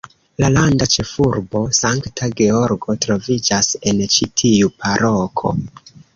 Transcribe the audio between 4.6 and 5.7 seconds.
paroko.